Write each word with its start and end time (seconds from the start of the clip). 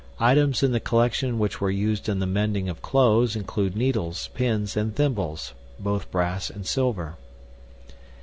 Items 0.19 0.63
in 0.63 0.71
the 0.71 0.79
collection 0.79 1.37
which 1.37 1.61
were 1.61 1.69
used 1.69 2.09
in 2.09 2.17
the 2.17 2.25
mending 2.25 2.67
of 2.67 2.81
clothes 2.81 3.35
include 3.35 3.75
needles, 3.75 4.29
pins, 4.33 4.75
and 4.75 4.95
thimbles 4.95 5.53
(both 5.79 6.09
brass 6.09 6.49
and 6.49 6.65
silver). 6.65 7.17